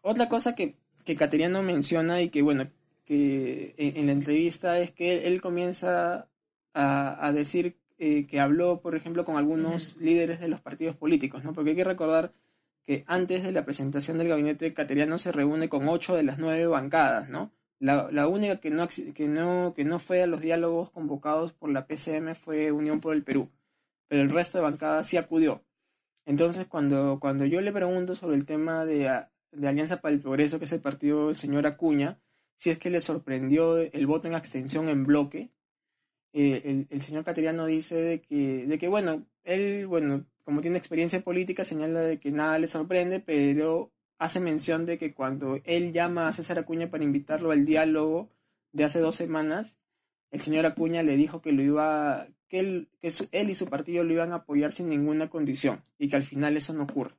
Otra 0.00 0.30
cosa 0.30 0.54
que, 0.54 0.76
que 1.04 1.14
Cateriano 1.14 1.62
menciona 1.62 2.22
y 2.22 2.30
que, 2.30 2.40
bueno, 2.40 2.66
que 3.04 3.74
en, 3.76 4.06
la 4.06 4.12
entrevista 4.12 4.78
es 4.78 4.92
que 4.92 5.26
él, 5.26 5.42
comienza 5.42 6.28
a, 6.72 7.26
a 7.26 7.32
decir 7.32 7.76
eh, 7.98 8.26
que 8.26 8.40
habló, 8.40 8.80
por 8.80 8.96
ejemplo, 8.96 9.26
con 9.26 9.36
algunos 9.36 9.98
líderes 9.98 10.40
de 10.40 10.48
los 10.48 10.62
partidos 10.62 10.96
políticos, 10.96 11.44
¿no? 11.44 11.52
Porque 11.52 11.70
hay 11.70 11.76
que 11.76 11.84
recordar 11.84 12.32
que 12.86 13.04
antes 13.06 13.42
de 13.42 13.52
la 13.52 13.66
presentación 13.66 14.16
del 14.16 14.28
gabinete 14.28 14.72
cateriano 14.72 15.18
se 15.18 15.32
reúne 15.32 15.68
con 15.68 15.86
ocho 15.86 16.16
de 16.16 16.22
las 16.22 16.38
nueve 16.38 16.66
bancadas, 16.66 17.28
¿no? 17.28 17.52
La, 17.82 18.28
única 18.28 18.60
que 18.60 18.70
no, 18.70 18.86
que, 18.86 19.26
no, 19.26 19.72
que 19.74 19.84
no 19.84 19.98
fue 19.98 20.22
a 20.22 20.28
los 20.28 20.40
diálogos 20.40 20.90
convocados 20.90 21.52
por 21.52 21.68
la 21.68 21.88
PCM 21.88 22.36
fue 22.36 22.70
Unión 22.70 23.00
por 23.00 23.12
el 23.12 23.24
Perú, 23.24 23.48
pero 24.06 24.22
el 24.22 24.30
resto 24.30 24.58
de 24.58 24.62
bancadas 24.62 25.08
sí 25.08 25.16
acudió. 25.16 25.64
Entonces, 26.24 26.68
cuando, 26.68 27.18
cuando 27.18 27.44
yo 27.44 27.60
le 27.60 27.72
pregunto 27.72 28.14
sobre 28.14 28.36
el 28.36 28.46
tema 28.46 28.84
de, 28.86 29.10
de 29.50 29.68
Alianza 29.68 30.00
para 30.00 30.14
el 30.14 30.20
Progreso, 30.20 30.60
que 30.60 30.66
es 30.66 30.72
el 30.72 30.80
partido 30.80 31.26
del 31.26 31.36
señor 31.36 31.66
Acuña, 31.66 32.20
si 32.54 32.70
es 32.70 32.78
que 32.78 32.88
le 32.88 33.00
sorprendió 33.00 33.78
el 33.78 34.06
voto 34.06 34.28
en 34.28 34.36
abstención 34.36 34.88
en 34.88 35.04
bloque, 35.04 35.50
eh, 36.32 36.86
el, 36.88 37.02
señor 37.02 37.24
Cateriano 37.24 37.66
dice 37.66 37.96
de 37.96 38.20
que, 38.20 38.64
de 38.64 38.78
que, 38.78 38.86
bueno, 38.86 39.26
él, 39.42 39.88
bueno, 39.88 40.24
como 40.44 40.60
tiene 40.60 40.78
experiencia 40.78 41.20
política, 41.20 41.64
señala 41.64 42.02
de 42.02 42.20
que 42.20 42.30
nada 42.30 42.60
le 42.60 42.68
sorprende, 42.68 43.18
pero 43.18 43.90
hace 44.22 44.38
mención 44.38 44.86
de 44.86 44.98
que 44.98 45.12
cuando 45.12 45.56
él 45.64 45.92
llama 45.92 46.28
a 46.28 46.32
César 46.32 46.56
Acuña 46.56 46.92
para 46.92 47.02
invitarlo 47.02 47.50
al 47.50 47.64
diálogo 47.64 48.28
de 48.70 48.84
hace 48.84 49.00
dos 49.00 49.16
semanas, 49.16 49.80
el 50.30 50.40
señor 50.40 50.64
Acuña 50.64 51.02
le 51.02 51.16
dijo 51.16 51.42
que 51.42 51.50
lo 51.50 51.60
iba, 51.60 52.28
que 52.48 52.60
él, 52.60 52.88
que 53.00 53.08
él 53.32 53.50
y 53.50 53.56
su 53.56 53.68
partido 53.68 54.04
lo 54.04 54.12
iban 54.12 54.30
a 54.30 54.36
apoyar 54.36 54.70
sin 54.70 54.88
ninguna 54.88 55.28
condición 55.28 55.82
y 55.98 56.08
que 56.08 56.14
al 56.14 56.22
final 56.22 56.56
eso 56.56 56.72
no 56.72 56.84
ocurre. 56.84 57.14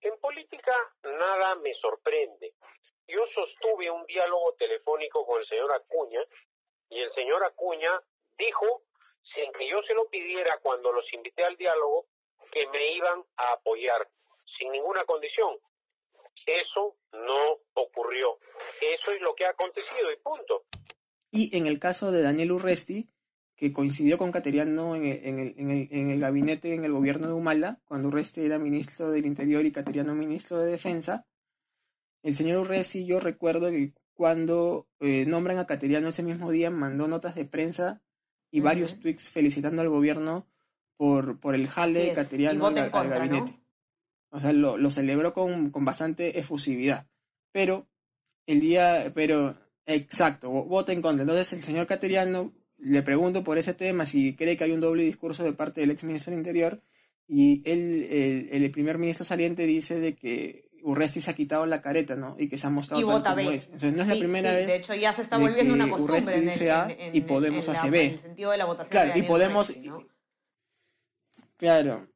En 0.00 0.18
política 0.18 0.74
nada 1.04 1.54
me 1.54 1.72
sorprende. 1.74 2.52
Yo 3.06 3.20
sostuve 3.32 3.88
un 3.88 4.04
diálogo 4.06 4.52
telefónico 4.58 5.24
con 5.24 5.40
el 5.40 5.46
señor 5.46 5.70
Acuña 5.72 6.20
y 6.88 6.98
el 6.98 7.12
señor 7.14 7.44
Acuña 7.44 7.92
dijo, 8.36 8.82
sin 9.36 9.52
que 9.52 9.70
yo 9.70 9.80
se 9.86 9.94
lo 9.94 10.08
pidiera 10.08 10.58
cuando 10.60 10.90
los 10.90 11.04
invité 11.14 11.44
al 11.44 11.56
diálogo, 11.56 12.06
que 12.50 12.66
me 12.66 12.92
iban 12.96 13.22
a 13.36 13.52
apoyar, 13.52 14.08
sin 14.58 14.72
ninguna 14.72 15.04
condición. 15.04 15.56
Eso 16.62 16.96
no 17.12 17.58
ocurrió. 17.74 18.38
Eso 18.80 19.12
es 19.12 19.20
lo 19.20 19.34
que 19.34 19.44
ha 19.44 19.50
acontecido 19.50 20.12
y 20.12 20.16
punto. 20.22 20.64
Y 21.30 21.56
en 21.56 21.66
el 21.66 21.78
caso 21.78 22.10
de 22.10 22.22
Daniel 22.22 22.52
Urresti, 22.52 23.08
que 23.54 23.72
coincidió 23.72 24.16
con 24.18 24.32
Cateriano 24.32 24.96
en 24.96 25.04
el, 25.04 25.20
en, 25.24 25.38
el, 25.38 25.88
en, 25.90 26.10
el, 26.10 26.20
gabinete, 26.20 26.74
en 26.74 26.84
el 26.84 26.92
gobierno 26.92 27.26
de 27.26 27.34
Humala, 27.34 27.80
cuando 27.84 28.08
Urresti 28.08 28.44
era 28.44 28.58
ministro 28.58 29.10
del 29.10 29.26
Interior 29.26 29.64
y 29.66 29.72
Cateriano 29.72 30.14
ministro 30.14 30.58
de 30.58 30.70
Defensa, 30.70 31.26
el 32.22 32.34
señor 32.34 32.60
Urresti, 32.60 33.04
yo 33.04 33.20
recuerdo 33.20 33.70
que 33.70 33.92
cuando 34.14 34.88
eh, 35.00 35.24
nombran 35.26 35.58
a 35.58 35.66
Cateriano 35.66 36.08
ese 36.08 36.22
mismo 36.22 36.50
día, 36.50 36.70
mandó 36.70 37.06
notas 37.06 37.34
de 37.34 37.44
prensa 37.44 38.02
y 38.50 38.60
varios 38.60 38.98
tweets 38.98 39.30
felicitando 39.30 39.82
al 39.82 39.88
gobierno 39.88 40.46
por, 40.96 41.40
por 41.40 41.54
el 41.54 41.68
jale 41.68 42.12
cateriano 42.12 42.66
al, 42.66 42.90
gabinete. 42.90 43.59
O 44.30 44.40
sea, 44.40 44.52
lo, 44.52 44.76
lo 44.76 44.90
celebró 44.90 45.32
con, 45.32 45.70
con, 45.70 45.84
bastante 45.84 46.38
efusividad. 46.38 47.06
Pero 47.52 47.88
el 48.46 48.60
día, 48.60 49.10
pero 49.14 49.56
exacto, 49.86 50.50
vota 50.50 50.92
en 50.92 51.02
contra. 51.02 51.22
Entonces 51.22 51.52
el 51.52 51.62
señor 51.62 51.86
Cateriano 51.86 52.52
le 52.78 53.02
pregunto 53.02 53.44
por 53.44 53.58
ese 53.58 53.74
tema 53.74 54.06
si 54.06 54.34
cree 54.36 54.56
que 54.56 54.64
hay 54.64 54.72
un 54.72 54.80
doble 54.80 55.02
discurso 55.02 55.44
de 55.44 55.52
parte 55.52 55.80
del 55.80 55.90
ex 55.90 56.04
ministro 56.04 56.30
del 56.30 56.38
Interior 56.38 56.82
y 57.26 57.62
él, 57.70 58.08
el, 58.10 58.62
el 58.64 58.70
primer 58.70 58.98
ministro 58.98 59.24
saliente 59.24 59.64
dice 59.66 60.00
de 60.00 60.14
que 60.14 60.70
Urresti 60.82 61.20
se 61.20 61.30
ha 61.30 61.34
quitado 61.34 61.66
la 61.66 61.80
careta, 61.80 62.16
¿no? 62.16 62.36
Y 62.38 62.48
que 62.48 62.56
se 62.56 62.66
ha 62.66 62.70
mostrado 62.70 63.22
tal 63.22 63.36
como 63.36 63.50
es. 63.50 63.66
Entonces 63.66 63.92
no 63.92 64.02
es 64.02 64.08
la 64.08 64.16
primera 64.16 64.52
vez. 64.52 64.66
De 64.66 64.76
hecho, 64.76 64.94
ya 64.94 65.12
se 65.12 65.22
está 65.22 65.36
volviendo 65.38 65.74
una 65.74 65.88
costumbre. 65.88 66.20
Urresti 66.20 66.40
dice 66.40 66.70
A 66.70 66.88
y 67.12 67.20
Podemos 67.22 67.68
hace 67.68 67.90
B. 67.90 68.04
En 68.04 68.12
el 68.12 68.20
sentido 68.20 68.50
de 68.50 68.56
la 68.56 68.64
votación. 68.64 68.90
Claro, 68.90 69.18
y 69.18 69.22
Podemos. 69.22 69.72
Claro, 71.56 72.06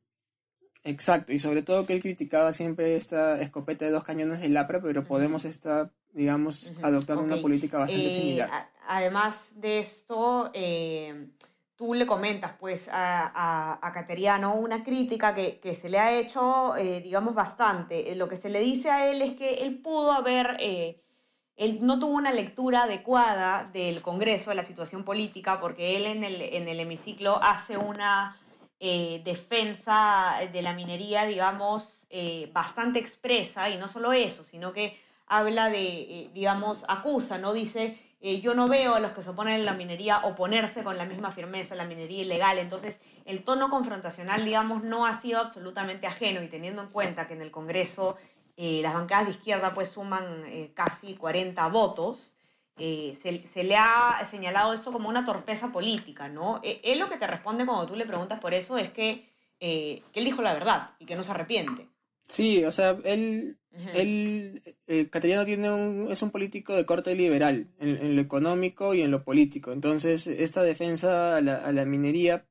exacto. 0.84 1.32
Y 1.32 1.38
sobre 1.38 1.62
todo 1.62 1.86
que 1.86 1.94
él 1.94 2.02
criticaba 2.02 2.52
siempre 2.52 2.94
esta 2.94 3.40
escopeta 3.40 3.84
de 3.84 3.90
dos 3.90 4.04
cañones 4.04 4.40
de 4.40 4.48
Lapra, 4.48 4.80
pero 4.80 5.04
Podemos 5.04 5.44
está, 5.44 5.90
digamos, 6.12 6.72
adoptando 6.82 7.22
una 7.22 7.36
política 7.36 7.78
bastante 7.78 8.08
eh, 8.08 8.10
similar. 8.10 8.68
Además 8.86 9.52
de 9.56 9.78
esto. 9.80 10.50
Eh, 10.54 11.28
tú 11.76 11.92
le 11.92 12.06
comentas 12.06 12.52
pues 12.60 12.88
a, 12.90 13.80
a, 13.84 13.92
Cateriano 13.92 14.54
una 14.54 14.84
crítica 14.84 15.34
que, 15.34 15.58
que, 15.58 15.74
se 15.74 15.88
le 15.88 15.98
ha 15.98 16.16
hecho, 16.16 16.76
eh, 16.76 17.00
digamos, 17.00 17.34
bastante. 17.34 18.14
Lo 18.14 18.28
que 18.28 18.36
se 18.36 18.48
le 18.48 18.60
dice 18.60 18.90
a 18.90 19.10
él 19.10 19.22
es 19.22 19.34
que 19.34 19.54
él 19.54 19.82
pudo 19.82 20.12
haber, 20.12 20.56
él 20.60 21.78
no 21.82 21.98
tuvo 21.98 22.14
una 22.14 22.30
lectura 22.30 22.84
adecuada 22.84 23.68
del 23.72 24.02
Congreso, 24.02 24.50
de 24.50 24.56
la 24.56 24.64
situación 24.64 25.04
política, 25.04 25.60
porque 25.60 25.96
él 25.96 26.06
en 26.06 26.22
el, 26.22 26.40
en 26.42 26.68
el 26.68 26.78
hemiciclo 26.78 27.42
hace 27.42 27.76
una 27.76 28.38
defensa 28.80 30.40
de 30.52 30.60
la 30.60 30.74
minería, 30.74 31.24
digamos, 31.24 32.06
bastante 32.52 32.98
expresa, 32.98 33.70
y 33.70 33.78
no 33.78 33.88
solo 33.88 34.12
eso, 34.12 34.44
sino 34.44 34.72
que 34.72 35.00
habla 35.26 35.70
de, 35.70 36.30
digamos, 36.34 36.84
acusa, 36.88 37.38
¿no? 37.38 37.52
Dice 37.52 37.98
eh, 38.26 38.40
yo 38.40 38.54
no 38.54 38.68
veo 38.68 38.94
a 38.94 39.00
los 39.00 39.12
que 39.12 39.20
se 39.20 39.28
oponen 39.28 39.60
a 39.60 39.64
la 39.64 39.74
minería 39.74 40.20
oponerse 40.24 40.82
con 40.82 40.96
la 40.96 41.04
misma 41.04 41.30
firmeza 41.30 41.74
a 41.74 41.76
la 41.76 41.84
minería 41.84 42.22
ilegal. 42.22 42.56
Entonces, 42.56 42.98
el 43.26 43.44
tono 43.44 43.68
confrontacional, 43.68 44.46
digamos, 44.46 44.82
no 44.82 45.04
ha 45.04 45.20
sido 45.20 45.40
absolutamente 45.40 46.06
ajeno 46.06 46.42
y 46.42 46.48
teniendo 46.48 46.80
en 46.80 46.88
cuenta 46.88 47.26
que 47.28 47.34
en 47.34 47.42
el 47.42 47.50
Congreso 47.50 48.16
eh, 48.56 48.80
las 48.80 48.94
bancadas 48.94 49.26
de 49.26 49.32
izquierda 49.32 49.74
pues 49.74 49.90
suman 49.90 50.42
eh, 50.46 50.72
casi 50.72 51.16
40 51.16 51.68
votos, 51.68 52.34
se, 52.76 53.46
se, 53.46 53.64
le 53.64 53.76
ha 53.76 54.22
señalado 54.28 54.72
esto 54.72 54.92
como 54.92 55.08
una 55.08 55.24
torpeza 55.24 55.70
política, 55.70 56.28
¿no? 56.28 56.60
él 56.62 56.98
lo 56.98 57.08
que 57.08 57.16
te 57.16 57.26
responde 57.26 57.66
cuando 57.66 57.86
tú 57.86 57.96
le 57.96 58.06
preguntas 58.06 58.40
por 58.40 58.54
eso 58.54 58.78
es 58.78 58.90
que, 58.90 59.28
que 59.58 60.02
él 60.12 60.24
dijo 60.24 60.42
la 60.42 60.54
verdad 60.54 60.90
y 60.98 61.06
que 61.06 61.16
no 61.16 61.22
se 61.22 61.30
arrepiente. 61.30 61.88
Sí, 62.28 62.64
o 62.64 62.72
sea, 62.72 62.98
él, 63.04 63.58
él 63.94 64.62
eh, 64.86 65.08
tiene 65.10 65.70
un, 65.70 66.08
es 66.10 66.22
un 66.22 66.30
político 66.30 66.74
de 66.74 66.86
corte 66.86 67.14
liberal 67.14 67.68
en, 67.78 68.16
lo 68.16 68.22
económico 68.22 68.94
y 68.94 69.02
en 69.02 69.10
lo 69.10 69.24
político. 69.24 69.72
Entonces, 69.72 70.26
esta 70.26 70.62
defensa 70.62 71.36
a 71.36 71.40
la, 71.40 71.56
a 71.56 71.72
la 71.72 71.84
minería 71.84 72.46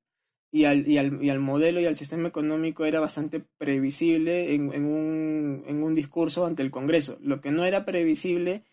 y 0.52 0.66
al, 0.66 0.88
y, 0.88 1.00
al, 1.00 1.24
y 1.24 1.30
al, 1.32 1.40
modelo 1.40 1.80
y 1.80 1.86
al 1.86 1.96
sistema 1.96 2.28
económico 2.28 2.86
era 2.86 3.00
bastante 3.00 3.40
previsible 3.40 4.54
en, 4.54 4.72
en, 4.74 4.86
un, 4.86 5.64
en 5.68 5.84
un 5.84 5.94
discurso 5.96 6.46
ante 6.46 6.62
el 6.62 6.72
Congreso. 6.72 7.18
Lo 7.22 7.42
que 7.42 7.52
no 7.52 7.66
era 7.66 7.86
previsible 7.86 8.64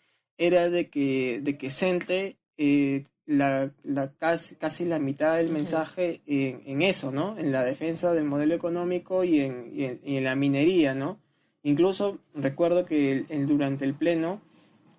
era 0.40 0.70
de 0.70 0.88
que, 0.88 1.40
de 1.42 1.58
que 1.58 1.70
Centre 1.70 2.38
eh, 2.56 3.04
la, 3.26 3.70
la 3.84 4.12
casi, 4.14 4.56
casi, 4.56 4.86
la 4.86 4.98
mitad 4.98 5.36
del 5.36 5.50
mensaje 5.50 6.22
en, 6.26 6.62
en, 6.64 6.82
eso, 6.82 7.12
¿no? 7.12 7.38
En 7.38 7.52
la 7.52 7.62
defensa 7.62 8.14
del 8.14 8.24
modelo 8.24 8.54
económico 8.54 9.22
y 9.22 9.40
en, 9.40 9.70
y 9.72 9.84
en, 9.84 10.00
y 10.02 10.16
en 10.16 10.24
la 10.24 10.34
minería, 10.34 10.94
¿no? 10.94 11.20
Incluso 11.62 12.18
recuerdo 12.34 12.86
que 12.86 13.26
durante 13.46 13.84
el 13.84 13.94
pleno 13.94 14.40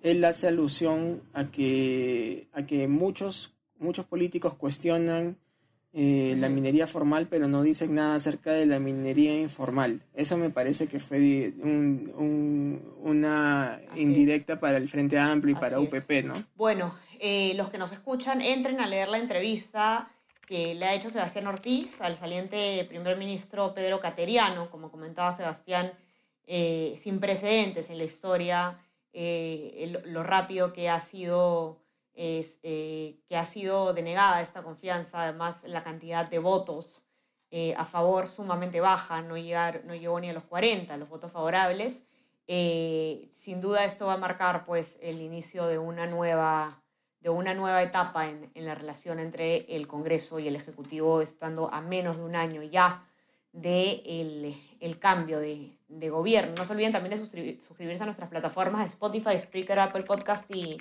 él 0.03 0.23
hace 0.23 0.47
alusión 0.47 1.23
a 1.33 1.49
que, 1.49 2.47
a 2.53 2.67
que 2.67 2.87
muchos, 2.87 3.55
muchos 3.79 4.05
políticos 4.05 4.53
cuestionan 4.53 5.37
eh, 5.93 6.37
la 6.39 6.47
minería 6.47 6.87
formal, 6.87 7.27
pero 7.29 7.49
no 7.49 7.63
dicen 7.63 7.95
nada 7.95 8.15
acerca 8.15 8.53
de 8.53 8.65
la 8.65 8.79
minería 8.79 9.37
informal. 9.41 10.01
Eso 10.13 10.37
me 10.37 10.49
parece 10.49 10.87
que 10.87 11.01
fue 11.01 11.53
una 13.03 13.81
indirecta 13.95 14.57
para 14.57 14.77
el 14.77 14.87
Frente 14.87 15.19
Amplio 15.19 15.57
y 15.57 15.59
para 15.59 15.81
UPP, 15.81 16.23
¿no? 16.23 16.33
Bueno, 16.55 16.95
eh, 17.19 17.51
los 17.55 17.69
que 17.69 17.77
nos 17.77 17.91
escuchan, 17.91 18.39
entren 18.39 18.79
a 18.79 18.87
leer 18.87 19.09
la 19.09 19.17
entrevista 19.17 20.09
que 20.47 20.75
le 20.75 20.85
ha 20.85 20.93
hecho 20.93 21.09
Sebastián 21.09 21.47
Ortiz 21.47 21.99
al 21.99 22.15
saliente 22.15 22.85
primer 22.87 23.17
ministro 23.17 23.73
Pedro 23.73 23.99
Cateriano, 23.99 24.71
como 24.71 24.91
comentaba 24.91 25.33
Sebastián, 25.33 25.91
eh, 26.47 26.97
sin 27.03 27.19
precedentes 27.19 27.89
en 27.89 27.97
la 27.97 28.05
historia, 28.05 28.79
lo 29.13 30.23
rápido 30.23 30.71
que 30.71 30.87
ha 30.87 31.01
sido 31.01 31.80
que 32.21 33.37
ha 33.37 33.45
sido 33.45 33.93
denegada 33.93 34.41
esta 34.41 34.61
confianza, 34.61 35.23
además 35.23 35.63
la 35.65 35.83
cantidad 35.83 36.29
de 36.29 36.39
votos 36.39 37.03
a 37.75 37.85
favor 37.85 38.29
sumamente 38.29 38.79
baja, 38.79 39.21
no, 39.21 39.37
llegar, 39.37 39.83
no 39.85 39.95
llegó 39.95 40.19
ni 40.19 40.29
a 40.29 40.33
los 40.33 40.43
40 40.45 40.95
los 40.97 41.09
votos 41.09 41.31
favorables. 41.31 42.03
sin 42.47 43.59
duda 43.59 43.85
esto 43.85 44.05
va 44.05 44.13
a 44.13 44.17
marcar 44.17 44.65
pues 44.65 44.97
el 45.01 45.21
inicio 45.21 45.65
de 45.67 45.77
una 45.77 46.05
nueva 46.05 46.81
de 47.21 47.29
una 47.29 47.53
nueva 47.53 47.83
etapa 47.83 48.27
en, 48.27 48.51
en, 48.55 48.65
la 48.65 48.75
relación 48.75 49.19
entre 49.19 49.75
el 49.75 49.87
Congreso 49.87 50.39
y 50.39 50.47
el 50.47 50.55
Ejecutivo, 50.55 51.21
estando 51.21 51.71
a 51.71 51.79
menos 51.79 52.17
de 52.17 52.23
un 52.23 52.35
año 52.35 52.63
ya 52.63 53.05
de 53.53 54.01
el, 54.05 54.55
el 54.79 54.99
cambio 54.99 55.39
de, 55.39 55.77
de, 55.87 56.09
gobierno. 56.09 56.53
No 56.57 56.65
se 56.65 56.73
olviden 56.73 56.91
también 56.91 57.11
de 57.11 57.59
suscribirse 57.59 58.03
a 58.03 58.05
nuestras 58.05 58.29
plataformas 58.29 58.81
de 58.81 58.87
Spotify, 58.87 59.37
Spreaker, 59.37 59.79
Apple 59.79 60.03
Podcast 60.03 60.49
y, 60.49 60.77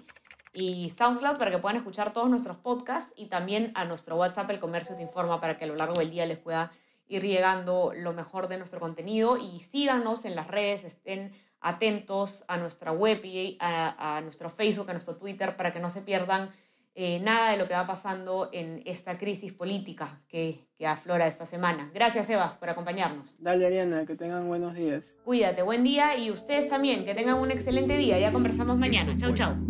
y 0.52 0.92
SoundCloud 0.96 1.36
para 1.36 1.50
que 1.50 1.58
puedan 1.58 1.76
escuchar 1.76 2.12
todos 2.12 2.28
nuestros 2.28 2.56
podcasts 2.56 3.12
y 3.16 3.26
también 3.26 3.72
a 3.74 3.84
nuestro 3.84 4.16
WhatsApp 4.16 4.50
El 4.50 4.58
Comercio 4.58 4.96
Te 4.96 5.02
Informa 5.02 5.40
para 5.40 5.56
que 5.56 5.64
a 5.64 5.68
lo 5.68 5.76
largo 5.76 5.94
del 5.94 6.10
día 6.10 6.26
les 6.26 6.38
pueda 6.38 6.72
ir 7.06 7.22
llegando 7.22 7.92
lo 7.94 8.12
mejor 8.12 8.48
de 8.48 8.58
nuestro 8.58 8.80
contenido 8.80 9.36
y 9.36 9.60
síganos 9.60 10.24
en 10.24 10.36
las 10.36 10.46
redes, 10.46 10.84
estén 10.84 11.32
atentos 11.60 12.44
a 12.48 12.56
nuestra 12.56 12.92
web 12.92 13.20
y 13.24 13.58
a, 13.60 14.20
nuestro 14.22 14.48
Facebook, 14.48 14.88
a 14.88 14.92
nuestro 14.92 15.16
Twitter, 15.16 15.56
para 15.56 15.72
que 15.72 15.80
no 15.80 15.90
se 15.90 16.00
pierdan 16.00 16.50
eh, 16.94 17.20
nada 17.20 17.50
de 17.50 17.56
lo 17.56 17.68
que 17.68 17.74
va 17.74 17.86
pasando 17.86 18.48
en 18.52 18.82
esta 18.86 19.18
crisis 19.18 19.52
política 19.52 20.22
que, 20.28 20.66
que, 20.76 20.86
aflora 20.86 21.26
esta 21.26 21.46
semana. 21.46 21.90
Gracias, 21.94 22.28
Evas, 22.30 22.56
por 22.56 22.70
acompañarnos. 22.70 23.36
Dale, 23.38 23.66
Ariana, 23.66 24.06
que 24.06 24.16
tengan 24.16 24.48
buenos 24.48 24.74
días. 24.74 25.16
Cuídate, 25.24 25.62
buen 25.62 25.84
día 25.84 26.16
y 26.16 26.30
ustedes 26.30 26.68
también, 26.68 27.04
que 27.04 27.14
tengan 27.14 27.38
un 27.38 27.50
excelente 27.50 27.96
día. 27.96 28.18
Ya 28.18 28.32
conversamos 28.32 28.76
mañana. 28.76 29.16
Chau, 29.18 29.34
chau. 29.34 29.69